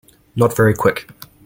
[0.35, 1.07] Not very Quick.